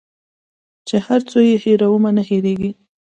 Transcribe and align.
چي 0.87 0.95
هر 1.05 1.19
څو 1.29 1.37
یې 1.47 1.55
هېرومه 1.65 2.09
نه 2.17 2.21
هیریږي 2.29 2.71